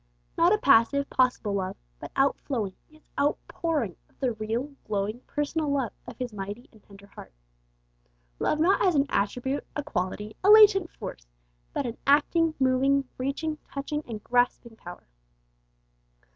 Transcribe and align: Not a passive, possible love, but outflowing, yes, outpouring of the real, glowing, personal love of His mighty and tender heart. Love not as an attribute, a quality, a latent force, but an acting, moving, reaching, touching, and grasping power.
Not 0.35 0.51
a 0.51 0.57
passive, 0.57 1.07
possible 1.11 1.53
love, 1.53 1.77
but 1.99 2.11
outflowing, 2.15 2.73
yes, 2.89 3.03
outpouring 3.19 3.97
of 4.09 4.19
the 4.19 4.31
real, 4.33 4.71
glowing, 4.87 5.19
personal 5.27 5.69
love 5.69 5.93
of 6.07 6.17
His 6.17 6.33
mighty 6.33 6.67
and 6.71 6.81
tender 6.81 7.05
heart. 7.05 7.31
Love 8.39 8.59
not 8.59 8.83
as 8.83 8.95
an 8.95 9.05
attribute, 9.09 9.63
a 9.75 9.83
quality, 9.83 10.35
a 10.43 10.49
latent 10.49 10.89
force, 10.89 11.27
but 11.71 11.85
an 11.85 11.97
acting, 12.07 12.55
moving, 12.59 13.07
reaching, 13.19 13.59
touching, 13.71 14.01
and 14.07 14.23
grasping 14.23 14.75
power. 14.75 15.05